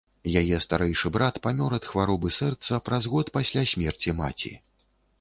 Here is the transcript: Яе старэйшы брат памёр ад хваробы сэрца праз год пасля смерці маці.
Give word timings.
Яе 0.41 0.57
старэйшы 0.65 1.11
брат 1.17 1.35
памёр 1.45 1.77
ад 1.79 1.85
хваробы 1.91 2.33
сэрца 2.41 2.83
праз 2.89 3.03
год 3.15 3.33
пасля 3.39 3.67
смерці 3.77 4.21
маці. 4.25 4.53